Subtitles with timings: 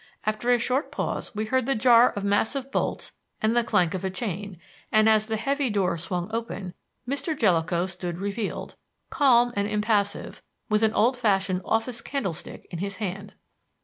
[0.25, 4.03] After a short pause we heard the jar of massive bolts and the clank of
[4.03, 4.59] a chain,
[4.91, 6.73] and, as the heavy door swung open,
[7.07, 7.37] Mr.
[7.37, 8.75] Jellicoe stood revealed,
[9.11, 10.41] calm and impassive,
[10.71, 13.35] with an old fashioned office candlestick in his hand.